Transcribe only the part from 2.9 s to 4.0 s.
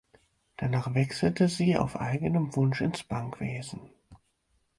Bankwesen.